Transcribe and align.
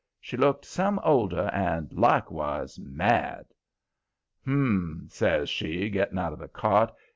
She 0.19 0.35
looked 0.35 0.65
some 0.65 0.99
older 1.03 1.47
and 1.53 1.93
likewise 1.93 2.79
mad. 2.79 3.45
"Hum!" 4.45 5.05
says 5.11 5.47
she, 5.47 5.91
getting 5.91 6.17
out 6.17 6.33
of 6.33 6.39
the 6.39 6.47
cart. 6.47 6.91